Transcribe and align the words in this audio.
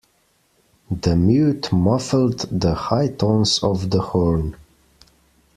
The 0.89 1.15
mute 1.15 1.71
muffled 1.71 2.47
the 2.51 2.73
high 2.73 3.09
tones 3.09 3.61
of 3.61 3.91
the 3.91 4.01
horn. 4.01 4.55